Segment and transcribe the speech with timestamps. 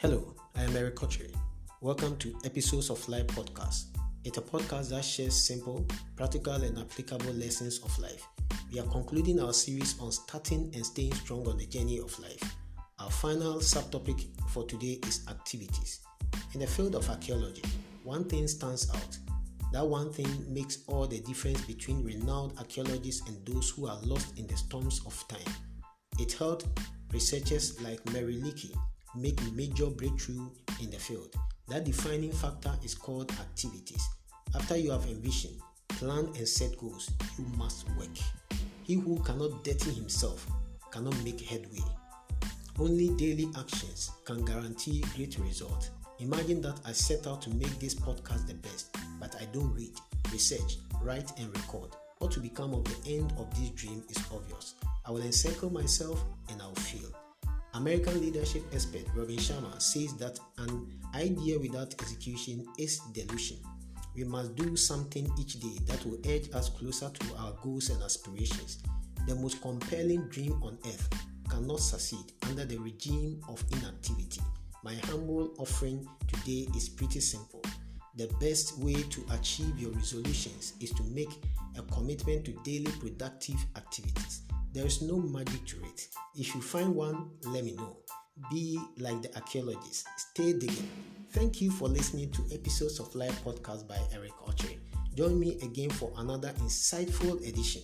[0.00, 1.28] Hello, I am Eric Otchere.
[1.82, 3.88] Welcome to Episodes of Life podcast.
[4.24, 8.26] It's a podcast that shares simple, practical, and applicable lessons of life.
[8.72, 12.42] We are concluding our series on starting and staying strong on the journey of life.
[12.98, 16.00] Our final subtopic for today is activities.
[16.54, 17.64] In the field of archaeology,
[18.02, 19.18] one thing stands out.
[19.74, 24.38] That one thing makes all the difference between renowned archaeologists and those who are lost
[24.38, 25.54] in the storms of time.
[26.18, 26.64] It helped
[27.12, 28.74] researchers like Mary Leakey
[29.14, 30.48] make a major breakthrough
[30.82, 31.34] in the field.
[31.68, 34.08] That defining factor is called activities.
[34.54, 38.08] After you have envisioned, planned, and set goals, you must work.
[38.82, 40.46] He who cannot dirty himself
[40.90, 41.84] cannot make headway.
[42.78, 45.90] Only daily actions can guarantee great results.
[46.18, 49.92] Imagine that I set out to make this podcast the best, but I don't read,
[50.32, 51.90] research, write, and record.
[52.18, 54.74] What to become of the end of this dream is obvious.
[55.06, 57.10] I will encircle myself and I'll fail.
[57.80, 63.56] American leadership expert Robin Sharma says that an idea without execution is delusion.
[64.14, 68.02] We must do something each day that will edge us closer to our goals and
[68.02, 68.82] aspirations.
[69.26, 71.08] The most compelling dream on earth
[71.48, 74.42] cannot succeed under the regime of inactivity.
[74.84, 77.62] My humble offering today is pretty simple.
[78.16, 81.32] The best way to achieve your resolutions is to make
[81.78, 84.42] a commitment to daily productive activities.
[84.72, 86.06] There is no magic to it.
[86.36, 87.96] If you find one, let me know.
[88.50, 90.88] Be like the archaeologists, stay digging.
[91.32, 94.78] Thank you for listening to episodes of Life Podcast by Eric Otchere.
[95.16, 97.82] Join me again for another insightful edition.